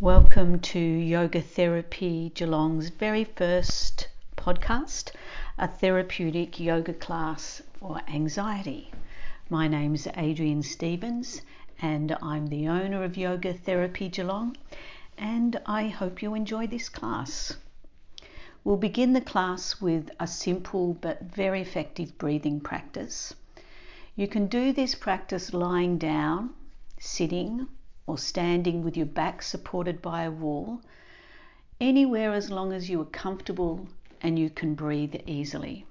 [0.00, 5.12] Welcome to Yoga Therapy Geelong's very first podcast,
[5.56, 8.90] a therapeutic yoga class for anxiety.
[9.48, 11.42] My name is Adrian Stevens
[11.80, 14.56] and I'm the owner of Yoga Therapy Geelong
[15.16, 17.56] and I hope you enjoy this class.
[18.64, 23.32] We'll begin the class with a simple but very effective breathing practice.
[24.16, 26.50] You can do this practice lying down,
[26.98, 27.68] sitting,
[28.06, 30.80] or standing with your back supported by a wall,
[31.80, 33.88] anywhere as long as you are comfortable
[34.20, 35.86] and you can breathe easily.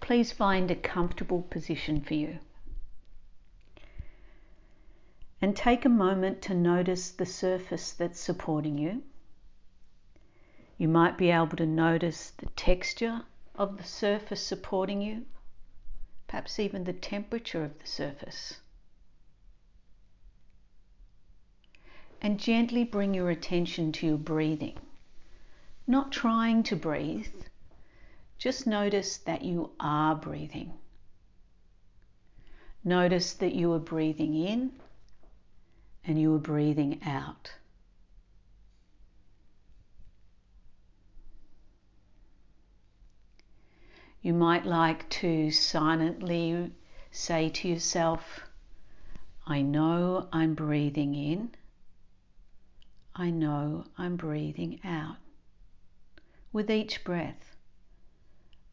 [0.00, 2.38] Please find a comfortable position for you.
[5.40, 9.02] And take a moment to notice the surface that's supporting you.
[10.78, 13.22] You might be able to notice the texture
[13.54, 15.26] of the surface supporting you,
[16.26, 18.61] perhaps even the temperature of the surface.
[22.24, 24.78] And gently bring your attention to your breathing.
[25.88, 27.26] Not trying to breathe,
[28.38, 30.72] just notice that you are breathing.
[32.84, 34.70] Notice that you are breathing in
[36.04, 37.50] and you are breathing out.
[44.20, 46.70] You might like to silently
[47.10, 48.40] say to yourself,
[49.44, 51.50] I know I'm breathing in
[53.14, 55.18] I know I'm breathing out.
[56.52, 57.56] With each breath,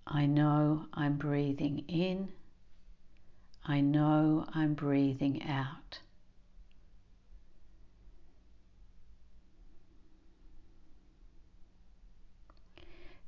[0.08, 2.32] I know I'm breathing in.
[3.66, 6.00] I know I'm breathing out.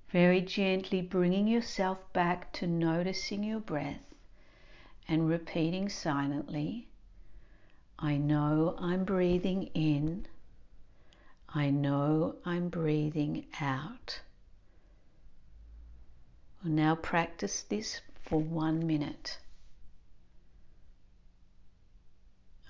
[0.09, 4.14] Very gently bringing yourself back to noticing your breath
[5.08, 6.88] and repeating silently,
[8.00, 10.28] I know I'm breathing in.
[11.54, 14.22] I know I'm breathing out.
[16.64, 19.38] We'll now practice this for one minute.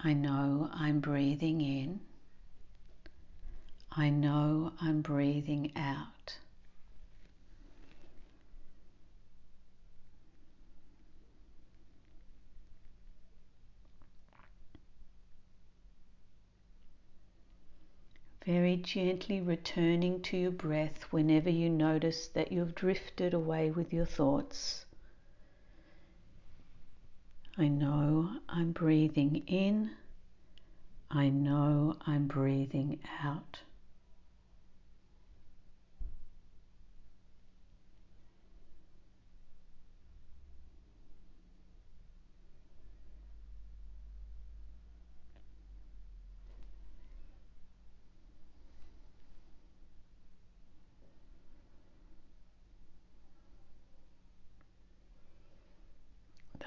[0.03, 1.99] I know I'm breathing in.
[3.91, 6.37] I know I'm breathing out.
[18.45, 24.07] Very gently returning to your breath whenever you notice that you've drifted away with your
[24.07, 24.85] thoughts.
[27.55, 29.91] I know I'm breathing in.
[31.11, 33.59] I know I'm breathing out.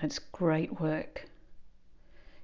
[0.05, 1.31] That's great work.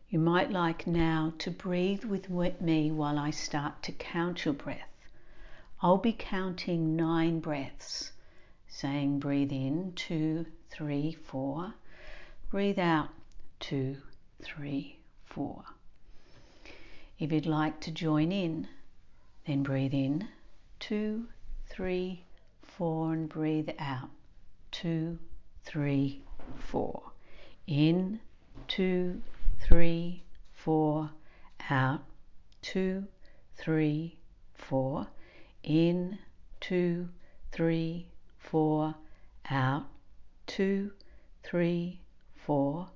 [0.09, 4.89] You might like now to breathe with me while I start to count your breath.
[5.83, 8.13] I'll be counting nine breaths,
[8.67, 11.75] saying breathe in two, three, four.
[12.49, 13.11] Breathe out
[13.59, 13.99] two,
[14.43, 14.97] three,
[15.27, 15.63] four.
[17.19, 18.69] If you'd like to join in,
[19.47, 20.29] then breathe in
[20.79, 21.29] two,
[21.69, 22.25] three,
[22.63, 24.09] four, and breathe out
[24.71, 25.19] two,
[25.63, 26.23] three,
[26.57, 27.10] four.
[27.71, 28.19] In,
[28.67, 29.23] two,
[29.61, 31.13] three, four,
[31.71, 32.01] out,
[32.63, 33.07] two,
[33.55, 34.17] three,
[34.55, 35.07] four.
[35.63, 36.19] In,
[36.59, 37.11] two,
[37.53, 38.09] three,
[38.41, 38.97] four,
[39.49, 39.87] out,
[40.49, 40.91] two,
[41.45, 42.01] three,
[42.35, 42.89] four.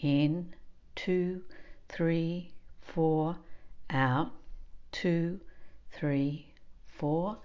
[0.00, 0.54] In,
[0.94, 1.42] two,
[1.88, 3.38] three, four,
[3.90, 4.30] out,
[4.92, 5.40] two,
[5.90, 6.46] three,
[6.86, 7.38] four.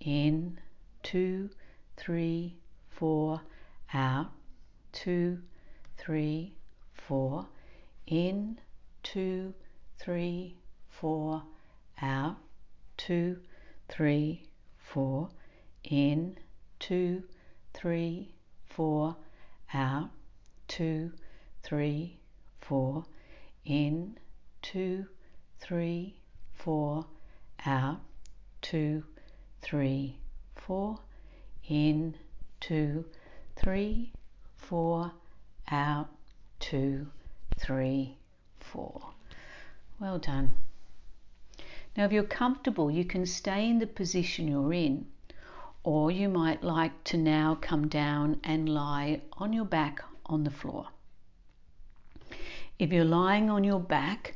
[0.00, 0.58] In,
[1.02, 1.48] two,
[1.96, 2.54] three,
[2.90, 3.40] four,
[3.94, 4.26] out,
[4.92, 5.38] two,
[5.98, 6.54] three,
[6.94, 7.46] four.
[8.06, 8.58] In,
[9.02, 9.52] two,
[9.98, 10.56] three,
[10.88, 11.42] four.
[12.00, 12.36] Out,
[12.96, 13.38] two,
[13.88, 14.44] three,
[14.78, 15.28] four.
[15.84, 16.38] In,
[16.78, 17.24] two,
[17.74, 18.32] three,
[18.68, 19.16] four.
[19.74, 20.10] Out,
[20.68, 21.12] two,
[21.62, 22.20] three,
[22.60, 23.04] four.
[23.66, 24.16] In,
[24.62, 25.06] two,
[25.60, 26.16] three,
[26.54, 27.04] four.
[27.66, 28.00] Out,
[28.62, 29.04] two,
[29.60, 30.16] three,
[30.56, 31.00] four.
[31.68, 32.14] In,
[32.60, 33.04] two,
[33.56, 34.12] three,
[34.56, 35.12] four
[35.70, 36.08] out,
[36.60, 37.06] two,
[37.58, 38.16] three,
[38.58, 39.00] four.
[40.00, 40.52] Well done.
[41.96, 45.06] Now, if you're comfortable, you can stay in the position you're in,
[45.82, 50.50] or you might like to now come down and lie on your back on the
[50.50, 50.86] floor.
[52.78, 54.34] If you're lying on your back,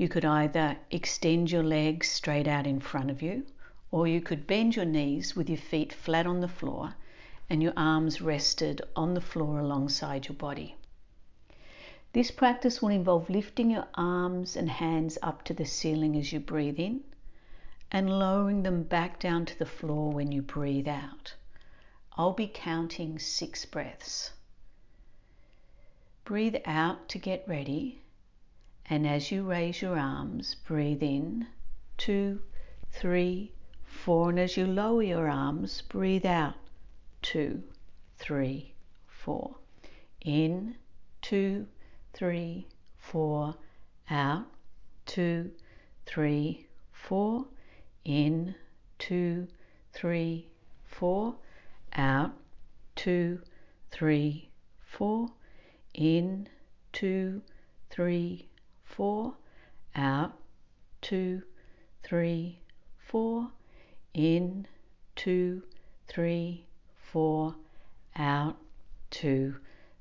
[0.00, 3.44] You could either extend your legs straight out in front of you,
[3.90, 6.94] or you could bend your knees with your feet flat on the floor
[7.50, 10.76] and your arms rested on the floor alongside your body.
[12.12, 16.38] This practice will involve lifting your arms and hands up to the ceiling as you
[16.38, 17.02] breathe in
[17.90, 21.34] and lowering them back down to the floor when you breathe out.
[22.16, 24.30] I'll be counting six breaths.
[26.24, 28.02] Breathe out to get ready,
[28.86, 31.48] and as you raise your arms, breathe in
[31.96, 32.42] two,
[32.92, 33.52] three,
[33.82, 36.54] four, and as you lower your arms, breathe out
[37.22, 37.62] two,
[38.18, 38.74] three,
[39.06, 39.56] four.
[40.22, 40.76] In,
[41.22, 41.66] two,
[42.12, 42.66] three,
[42.98, 43.54] four,
[44.10, 44.46] out,
[45.06, 45.50] two,
[46.06, 47.46] three, four.
[48.04, 48.54] In,
[48.98, 49.48] two,
[49.92, 50.48] three,
[50.84, 51.34] four,
[51.94, 52.32] out,
[52.96, 53.40] two,
[53.90, 54.48] three,
[54.80, 55.28] four,
[55.94, 56.48] in,
[56.92, 57.42] two,
[57.90, 58.48] three,
[58.84, 59.34] four,
[59.96, 60.32] out,
[61.00, 61.42] two,
[62.02, 62.60] three,
[62.98, 63.48] four,
[64.14, 64.66] in,
[65.16, 65.62] two,
[66.08, 66.66] three,
[67.12, 67.54] four,
[68.16, 68.56] out,
[69.10, 69.56] two,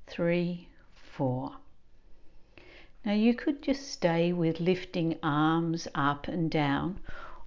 [0.08, 1.54] three, four.
[3.06, 7.00] Now you could just stay with lifting arms up and down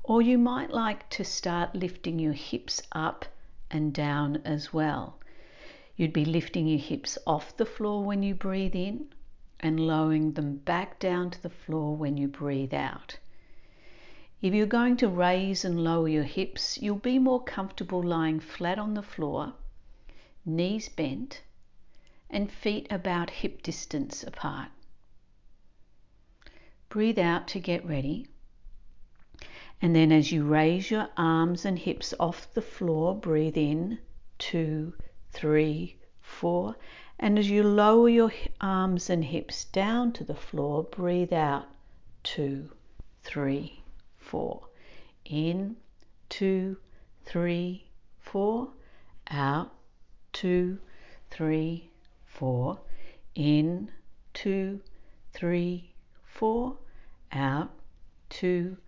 [0.03, 3.25] or you might like to start lifting your hips up
[3.71, 5.19] and down as well.
[5.97, 9.07] You'd be lifting your hips off the floor when you breathe in
[9.61, 13.19] and lowering them back down to the floor when you breathe out.
[14.43, 18.77] If you're going to raise and lower your hips, you'll be more comfortable lying flat
[18.77, 19.53] on the floor,
[20.45, 21.43] knees bent,
[22.29, 24.71] and feet about hip distance apart.
[26.89, 28.27] Breathe out to get ready.
[29.81, 34.01] And then as you raise your arms and hips off the floor, breathe in
[34.39, 34.93] two,
[35.31, 36.75] three, four.
[37.17, 41.69] And as you lower your arms and hips down to the floor, breathe out
[42.25, 42.73] two,
[43.23, 43.82] three,
[44.33, 44.63] four.
[45.27, 45.77] In
[46.31, 46.79] two,
[47.27, 47.85] three,
[48.19, 48.71] four.
[49.31, 49.75] Out
[50.33, 50.79] two,
[51.31, 51.91] three,
[52.25, 52.79] four.
[53.35, 53.91] In
[54.33, 54.81] two,
[55.35, 55.93] three,
[56.25, 56.79] four.
[57.31, 57.73] Out
[58.31, 58.79] two,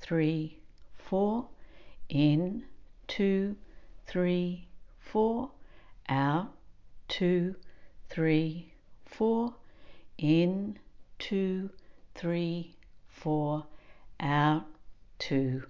[0.00, 0.58] three,
[0.98, 1.48] four.
[2.10, 2.64] In,
[3.08, 3.56] two,
[4.06, 4.68] three,
[4.98, 5.50] four.
[6.10, 6.52] Out,
[7.08, 7.56] two,
[8.10, 8.74] three,
[9.06, 9.54] four.
[10.18, 10.78] In,
[11.18, 11.70] two,
[12.14, 12.76] three,
[13.08, 13.64] four.
[14.20, 14.66] Out,
[15.20, 15.62] two,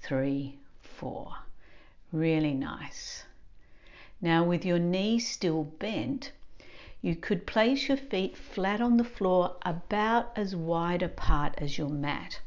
[0.00, 1.32] three, four.
[2.12, 3.24] Really nice.
[4.20, 6.32] Now, with your knees still bent,
[7.00, 11.88] you could place your feet flat on the floor about as wide apart as your
[11.88, 12.40] mat.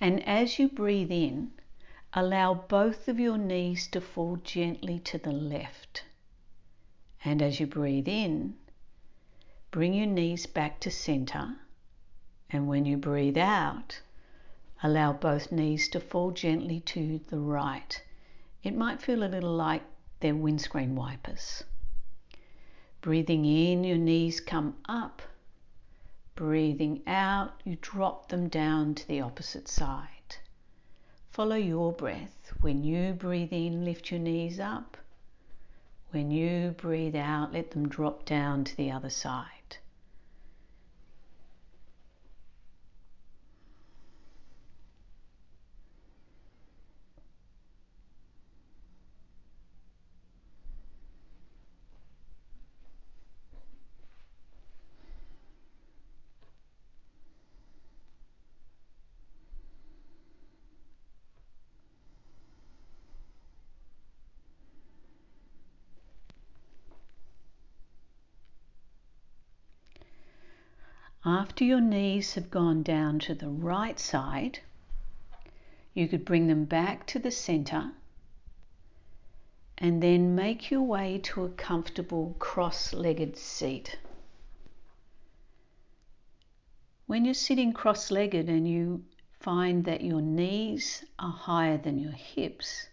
[0.00, 1.50] And as you breathe in,
[2.12, 6.04] allow both of your knees to fall gently to the left.
[7.24, 8.56] And as you breathe in,
[9.70, 11.56] bring your knees back to center.
[12.50, 14.00] And when you breathe out,
[14.82, 18.02] allow both knees to fall gently to the right.
[18.62, 19.82] It might feel a little like
[20.20, 21.64] they're windscreen wipers.
[23.00, 25.22] Breathing in, your knees come up
[26.34, 30.36] Breathing out, you drop them down to the opposite side.
[31.30, 32.54] Follow your breath.
[32.62, 34.96] When you breathe in, lift your knees up.
[36.10, 39.61] When you breathe out, let them drop down to the other side.
[71.24, 74.58] After your knees have gone down to the right side,
[75.94, 77.92] you could bring them back to the center
[79.78, 84.00] and then make your way to a comfortable cross legged seat.
[87.06, 89.04] When you're sitting cross legged and you
[89.38, 92.88] find that your knees are higher than your hips,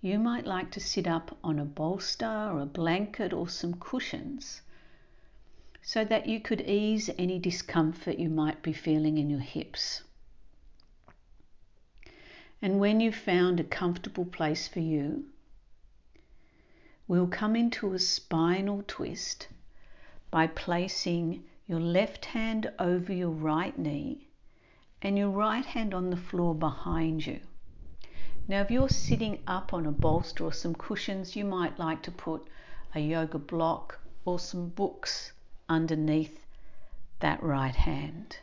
[0.00, 4.62] you might like to sit up on a bolster or a blanket or some cushions
[5.82, 10.02] so that you could ease any discomfort you might be feeling in your hips.
[12.60, 15.26] And when you've found a comfortable place for you,
[17.06, 19.48] we'll come into a spinal twist
[20.30, 24.26] by placing your left hand over your right knee
[25.00, 27.40] and your right hand on the floor behind you.
[28.48, 32.10] Now, if you're sitting up on a bolster or some cushions, you might like to
[32.10, 32.46] put
[32.94, 35.32] a yoga block or some books
[35.68, 36.40] underneath
[37.20, 38.38] that right hand.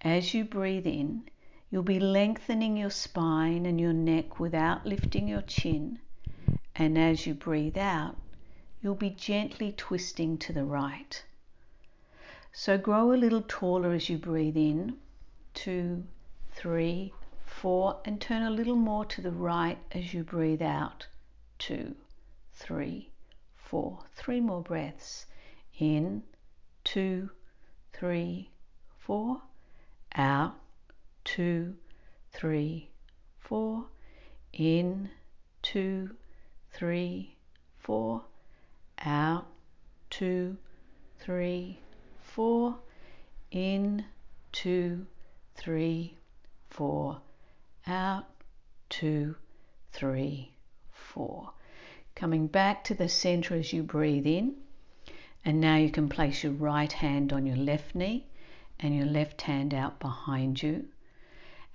[0.00, 1.24] as you breathe in,
[1.70, 5.98] you'll be lengthening your spine and your neck without lifting your chin.
[6.76, 8.16] And as you breathe out,
[8.82, 11.24] you'll be gently twisting to the right.
[12.52, 14.98] So grow a little taller as you breathe in.
[15.54, 16.04] Two,
[16.52, 17.12] three,
[17.44, 21.06] four, and turn a little more to the right as you breathe out.
[21.58, 21.96] Two,
[22.52, 23.10] three,
[23.56, 24.00] four.
[24.14, 25.26] Three more breaths.
[25.78, 26.22] In,
[26.84, 27.30] two,
[27.92, 28.50] three,
[28.98, 29.42] four.
[30.14, 30.54] Out,
[31.24, 31.74] two,
[32.30, 32.90] three,
[33.40, 33.86] four.
[34.52, 35.10] In,
[35.62, 36.10] two,
[36.70, 37.36] three,
[37.76, 38.22] four.
[39.04, 39.46] Out,
[40.10, 40.56] two,
[41.18, 41.80] three,
[42.22, 42.76] four.
[43.50, 44.04] In,
[44.52, 45.06] two,
[45.56, 46.16] three,
[46.70, 47.20] four.
[47.86, 48.26] Out,
[48.88, 49.34] two,
[49.92, 50.52] three,
[50.92, 51.50] four.
[52.14, 54.54] Coming back to the center as you breathe in.
[55.46, 58.26] And now you can place your right hand on your left knee
[58.80, 60.88] and your left hand out behind you.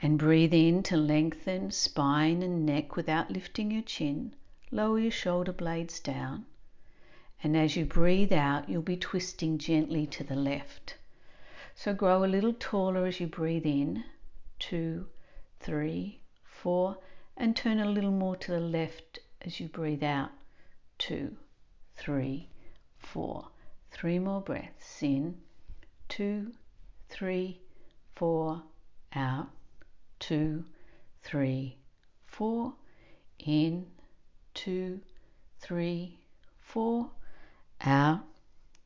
[0.01, 4.33] And breathe in to lengthen spine and neck without lifting your chin.
[4.71, 6.45] Lower your shoulder blades down.
[7.43, 10.97] And as you breathe out, you'll be twisting gently to the left.
[11.75, 14.03] So grow a little taller as you breathe in.
[14.57, 15.07] Two,
[15.59, 16.97] three, four,
[17.37, 20.31] and turn a little more to the left as you breathe out.
[20.97, 21.37] Two,
[21.95, 22.49] three,
[22.97, 23.47] four.
[23.91, 25.37] Three more breaths in.
[26.07, 26.53] Two,
[27.09, 27.59] three,
[28.15, 28.63] four.
[29.13, 29.49] Out
[30.19, 30.65] two,
[31.23, 31.77] three,
[32.25, 32.73] four.
[33.39, 33.87] In,
[34.53, 34.99] two,
[35.59, 36.19] three,
[36.59, 37.09] four.
[37.81, 38.21] Out,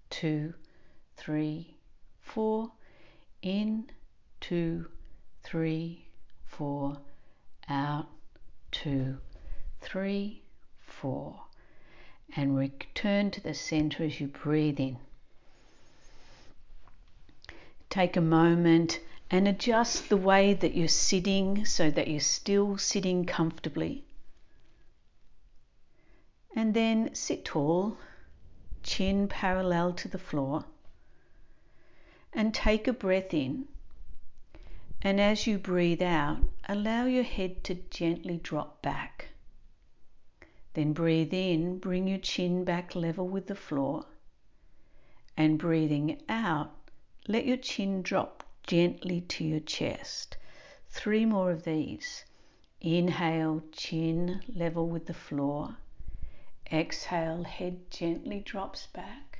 [0.09, 0.53] two,
[1.17, 1.75] three,
[2.21, 2.71] four.
[3.41, 3.89] In,
[4.39, 4.87] two,
[5.43, 6.05] three,
[6.45, 6.97] four.
[7.67, 8.07] Out,
[8.71, 9.17] two,
[9.81, 10.43] three,
[10.79, 11.42] four.
[12.35, 14.97] And return to the center as you breathe in.
[17.89, 18.99] Take a moment
[19.29, 24.03] and adjust the way that you're sitting so that you're still sitting comfortably.
[26.55, 27.97] And then sit tall,
[28.81, 30.65] chin parallel to the floor,
[32.31, 33.67] and take a breath in.
[35.01, 39.27] And as you breathe out, allow your head to gently drop back.
[40.73, 44.05] Then breathe in, bring your chin back level with the floor.
[45.37, 46.71] And breathing out,
[47.27, 50.37] let your chin drop gently to your chest.
[50.89, 52.25] Three more of these.
[52.81, 55.77] Inhale, chin level with the floor.
[56.71, 59.39] Exhale, head gently drops back.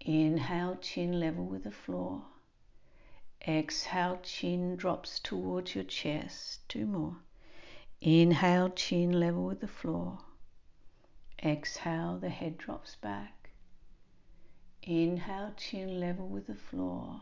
[0.00, 2.22] Inhale, chin level with the floor.
[3.46, 6.68] Exhale, chin drops towards your chest.
[6.68, 7.16] Two more.
[8.04, 10.18] Inhale, chin level with the floor.
[11.40, 13.50] Exhale, the head drops back.
[14.82, 17.20] Inhale, chin level with the floor.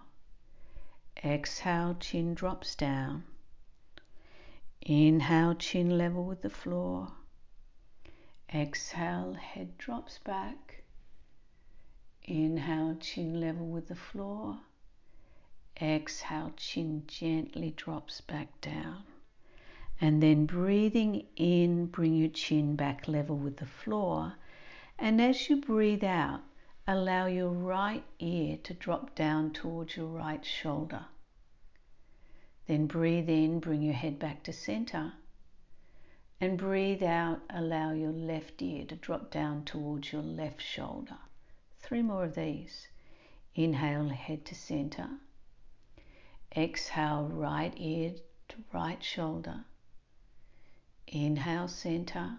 [1.22, 3.24] Exhale, chin drops down.
[4.80, 7.12] Inhale, chin level with the floor.
[8.48, 10.82] Exhale, head drops back.
[12.22, 14.60] Inhale, chin level with the floor.
[15.78, 19.04] Exhale, chin gently drops back down.
[20.02, 24.34] And then breathing in, bring your chin back level with the floor.
[24.98, 26.40] And as you breathe out,
[26.86, 31.04] allow your right ear to drop down towards your right shoulder.
[32.66, 35.12] Then breathe in, bring your head back to center.
[36.40, 41.18] And breathe out, allow your left ear to drop down towards your left shoulder.
[41.80, 42.88] Three more of these.
[43.54, 45.08] Inhale, head to center.
[46.56, 48.14] Exhale, right ear
[48.48, 49.64] to right shoulder.
[51.12, 52.38] Inhale, center.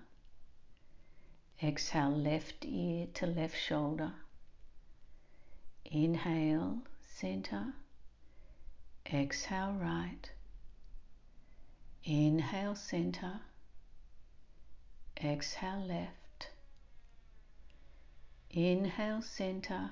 [1.61, 4.13] Exhale, left ear to left shoulder.
[5.83, 7.73] Inhale, center.
[9.05, 10.31] Exhale, right.
[12.05, 13.41] Inhale, center.
[15.21, 16.51] Exhale, left.
[18.51, 19.91] Inhale, center.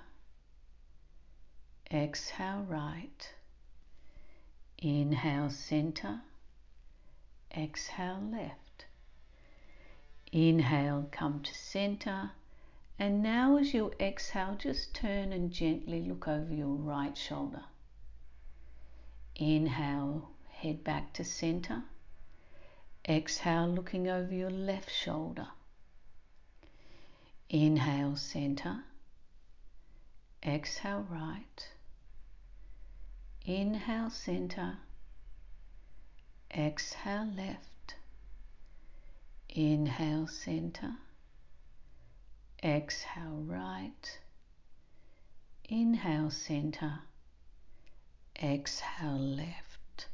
[1.92, 3.34] Exhale, right.
[4.78, 6.22] Inhale, center.
[7.52, 8.69] Exhale, left.
[10.32, 12.32] Inhale, come to center.
[13.00, 17.64] And now, as you exhale, just turn and gently look over your right shoulder.
[19.36, 21.84] Inhale, head back to center.
[23.08, 25.48] Exhale, looking over your left shoulder.
[27.50, 28.84] Inhale, center.
[30.46, 31.68] Exhale, right.
[33.46, 34.78] Inhale, center.
[36.56, 37.66] Exhale, left.
[39.50, 40.98] Inhale, center.
[42.64, 44.20] Exhale, right.
[45.66, 47.00] Inhale, center.
[48.42, 50.08] exhale left,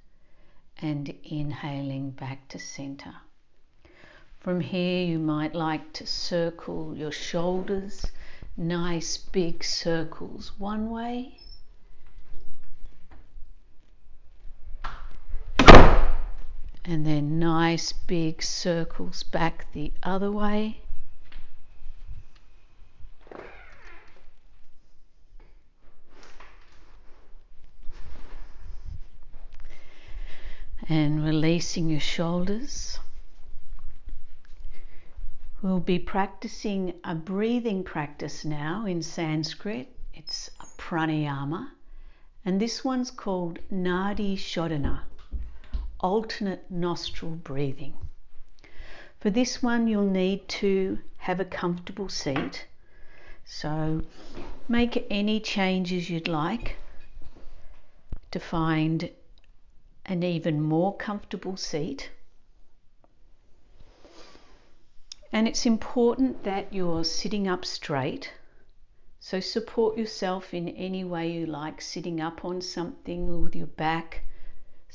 [0.78, 3.16] and inhaling back to center.
[4.40, 8.06] From here, you might like to circle your shoulders,
[8.56, 11.40] nice big circles one way.
[16.86, 20.82] And then nice big circles back the other way.
[30.88, 33.00] and releasing your shoulders.
[35.62, 39.88] We'll be practicing a breathing practice now in Sanskrit.
[40.14, 41.72] It's a pranayama,
[42.46, 45.02] and this one's called Nadi Shodhana,
[46.06, 47.96] alternate nostril breathing.
[49.20, 52.68] For this one, you'll need to have a comfortable seat.
[53.44, 54.04] So
[54.70, 56.76] make any changes you'd like
[58.30, 59.10] to find
[60.06, 62.12] an even more comfortable seat.
[65.32, 68.32] And it's important that you're sitting up straight.
[69.20, 74.22] So support yourself in any way you like, sitting up on something with your back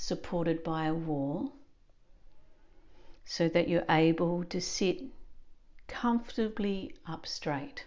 [0.00, 1.52] supported by a wall,
[3.25, 5.02] so that you're able to sit
[5.87, 7.85] comfortably up straight.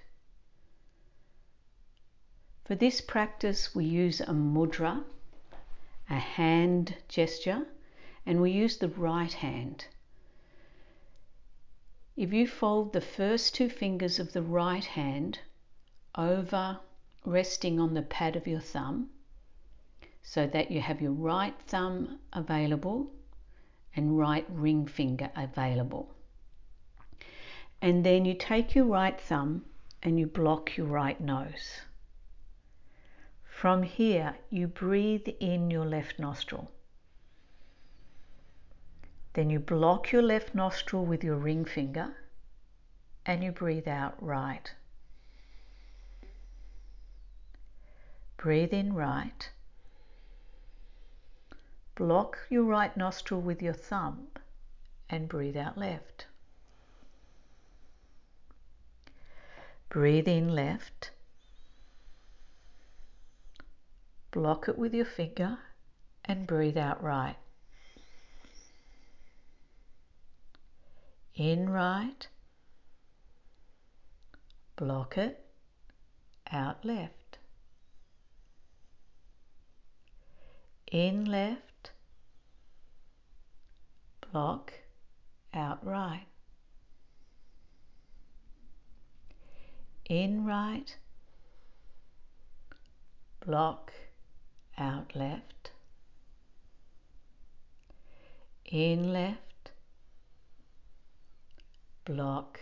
[2.65, 5.03] For this practice, we use a mudra
[6.09, 7.65] a hand gesture,
[8.25, 9.87] and we use the right hand.
[12.15, 15.39] If you fold the first two fingers of the right hand
[16.15, 16.79] over,
[17.25, 19.09] resting on the pad of your thumb,
[20.23, 23.11] so that you have your right thumb available
[23.95, 26.09] and right ring finger available.
[27.81, 29.65] And then you take your right thumb
[30.01, 31.81] and you block your right nose.
[33.43, 36.71] From here, you breathe in your left nostril.
[39.33, 42.15] Then you block your left nostril with your ring finger
[43.25, 44.73] and you breathe out right.
[48.37, 49.49] Breathe in right.
[51.95, 54.27] Block your right nostril with your thumb
[55.09, 56.25] and breathe out left.
[59.89, 61.11] Breathe in left.
[64.31, 65.59] Block it with your finger
[66.25, 67.35] and breathe out right.
[71.35, 72.27] In right,
[74.75, 75.43] block it,
[76.51, 77.39] out left.
[80.91, 81.72] In left,
[84.33, 84.73] block,
[85.53, 86.25] out right.
[90.09, 90.97] In right,
[93.45, 93.93] block,
[94.75, 95.69] out left,
[98.65, 99.71] in left,
[102.03, 102.59] block,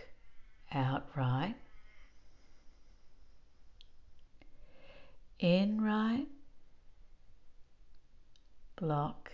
[0.74, 1.54] out right,
[5.38, 6.28] in right,
[8.76, 9.32] block,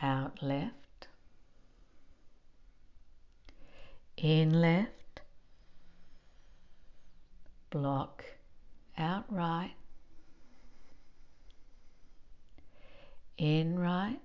[0.00, 0.87] out left,
[4.22, 5.20] in left,
[7.70, 8.24] block,
[8.96, 9.74] out right,
[13.36, 14.18] in right,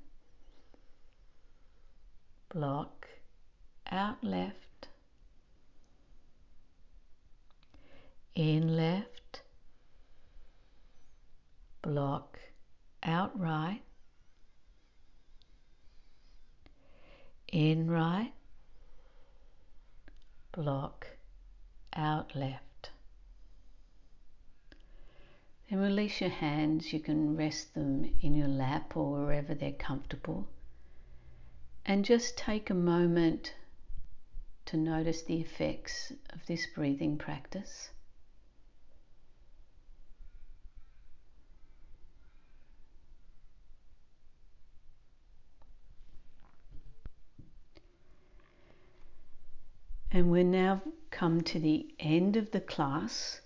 [2.51, 3.07] block,
[3.91, 4.87] out left,
[8.33, 9.43] in left,
[11.83, 12.39] block,
[13.03, 13.81] out right,
[17.47, 18.33] in right,
[20.53, 21.07] block,
[21.93, 22.91] out left.
[25.69, 26.93] Then release your hands.
[26.93, 30.47] You can rest them in your lap or wherever they're comfortable.
[31.85, 33.53] And just take a moment
[34.65, 37.89] to notice the effects of this breathing practice.
[50.15, 53.41] And we're now come to the end of the class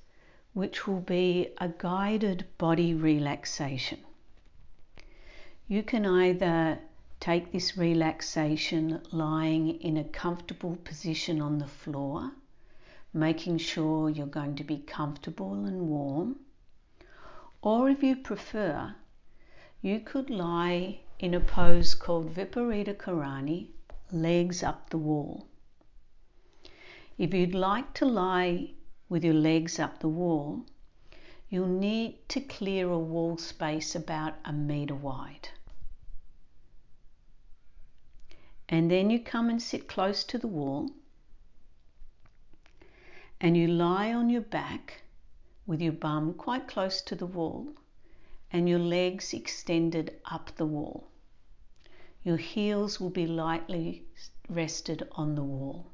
[0.53, 3.99] which will be a guided body relaxation.
[5.69, 6.80] You can either
[7.21, 12.34] take this relaxation lying in a comfortable position on the floor,
[13.13, 16.36] making sure you're going to be comfortable and warm,
[17.62, 18.93] or if you prefer,
[19.82, 23.67] you could lie in a pose called Viparita Karani,
[24.12, 25.47] legs up the wall.
[27.17, 28.75] If you'd like to lie
[29.10, 30.65] with your legs up the wall,
[31.49, 35.49] you'll need to clear a wall space about a metre wide.
[38.69, 40.91] And then you come and sit close to the wall
[43.41, 45.01] and you lie on your back
[45.65, 47.73] with your bum quite close to the wall
[48.51, 51.08] and your legs extended up the wall.
[52.23, 54.06] Your heels will be lightly
[54.49, 55.91] rested on the wall.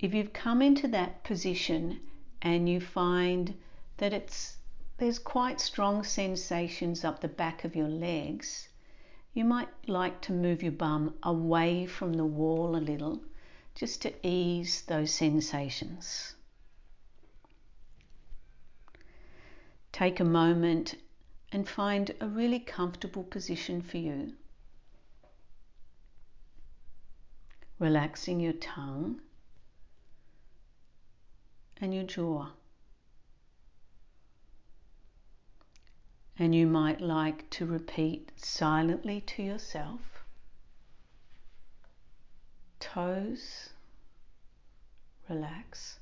[0.00, 2.00] If you've come into that position
[2.40, 3.54] and you find
[3.98, 4.56] that it's
[4.96, 8.68] there's quite strong sensations up the back of your legs,
[9.34, 13.22] you might like to move your bum away from the wall a little
[13.74, 16.34] just to ease those sensations.
[19.92, 20.94] Take a moment
[21.52, 24.32] and find a really comfortable position for you.
[27.78, 29.20] Relaxing your tongue
[31.80, 32.48] and your jaw.
[36.38, 40.00] And you might like to repeat silently to yourself.
[42.78, 43.70] Toes,
[45.28, 45.98] relax,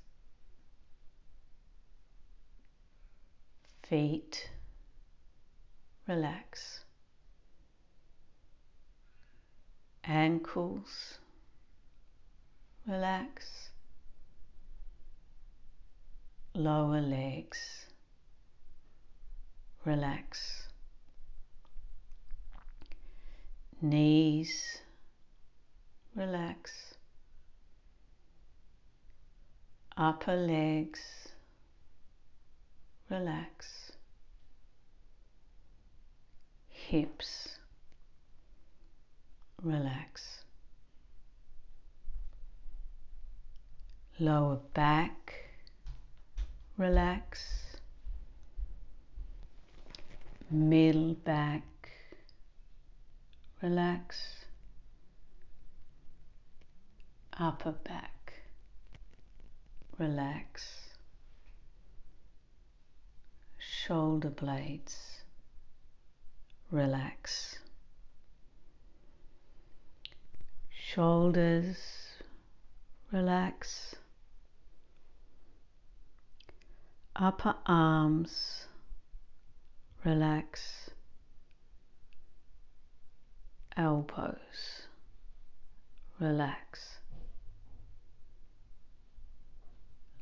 [3.83, 4.51] feet,
[6.07, 6.85] relax,
[10.05, 11.19] ankles,
[12.87, 13.68] relax,
[16.59, 17.87] lower legs,
[19.85, 20.67] relax,
[23.81, 24.79] knees,
[26.17, 26.95] relax,
[29.97, 31.29] upper legs,
[33.09, 33.93] relax,
[36.69, 37.59] hips,
[39.63, 40.43] relax,
[44.19, 45.28] lower back,
[46.79, 47.77] relax,
[50.49, 51.65] middle back,
[53.61, 54.45] relax,
[57.37, 58.35] upper back,
[59.99, 60.91] relax,
[63.59, 65.23] shoulder blades,
[66.71, 67.59] relax,
[70.71, 71.77] shoulders,
[73.11, 73.97] relax,
[77.21, 78.69] upper arms,
[80.05, 80.91] relax,
[83.77, 84.87] elbows,
[86.21, 86.99] relax.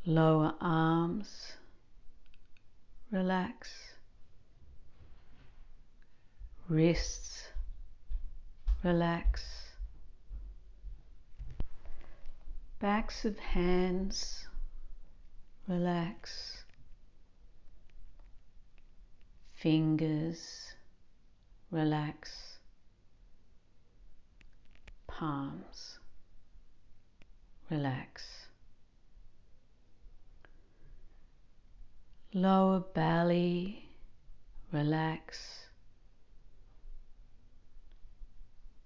[0.07, 1.57] Lower arms,
[3.11, 3.75] relax.
[6.69, 7.49] Wrists,
[8.83, 9.45] relax.
[12.79, 14.47] Backs of hands,
[15.69, 16.56] relax.
[19.67, 20.75] Fingers,
[21.73, 22.61] relax.
[25.09, 25.99] Palms,
[27.69, 28.47] relax.
[32.33, 33.89] lower belly,
[34.71, 35.65] relax,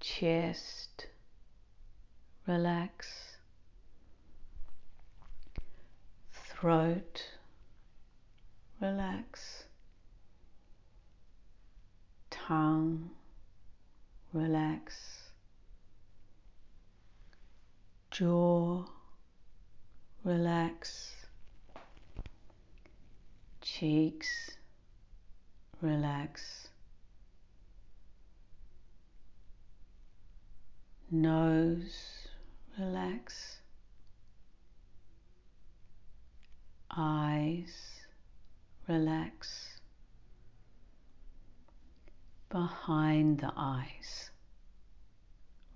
[0.00, 1.08] chest,
[2.46, 3.36] relax,
[6.32, 7.26] throat,
[8.80, 9.59] relax,
[12.46, 13.10] tongue,
[14.32, 15.30] relax,
[18.10, 18.84] jaw,
[20.24, 21.20] relax
[23.80, 24.50] cheeks,
[25.80, 26.68] relax.
[31.10, 32.28] Nose,
[32.78, 33.60] relax.
[36.96, 38.00] Eyes,
[38.86, 39.69] relax.
[42.50, 44.30] Behind the eyes,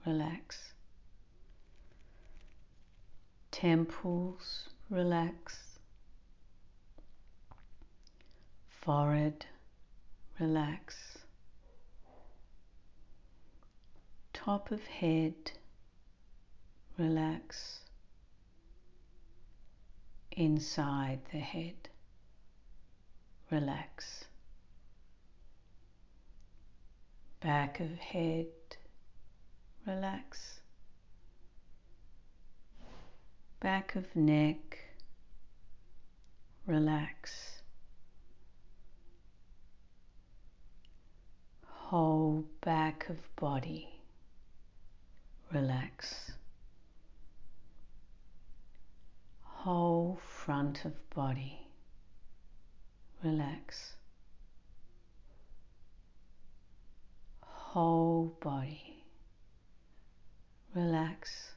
[0.04, 0.74] relax.
[3.50, 5.74] Temples, relax
[8.84, 9.46] forehead,
[10.38, 11.16] relax.
[14.34, 15.52] Top of head,
[16.98, 17.80] relax.
[20.32, 21.88] Inside the head,
[23.50, 24.26] relax.
[27.44, 28.46] Back of head,
[29.86, 30.60] relax.
[33.60, 34.78] Back of neck,
[36.66, 37.60] relax.
[41.66, 43.88] whole back of body.
[45.52, 46.32] Relax,
[49.42, 51.64] whole front of body
[53.24, 53.96] relax.
[57.74, 59.02] Whole body,
[60.76, 61.50] relax.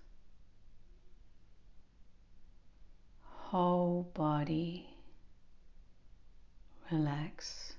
[3.21, 4.89] Whole body,
[6.91, 7.73] relax.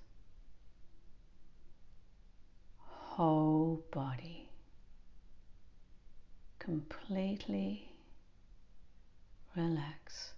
[2.79, 4.48] Whole body,
[6.61, 7.88] completely
[9.57, 10.35] relax.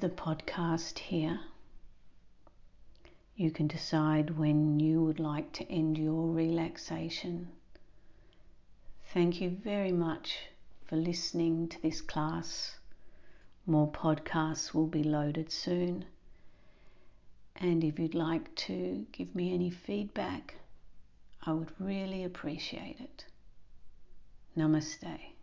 [0.00, 1.40] The podcast here.
[3.34, 7.48] You can decide when you would like to end your relaxation.
[9.12, 10.50] Thank you very much
[10.84, 12.78] for listening to this class.
[13.66, 16.04] More podcasts will be loaded soon.
[17.56, 20.54] And if you'd like to give me any feedback,
[21.44, 23.24] I would really appreciate it.
[24.56, 25.37] Namaste.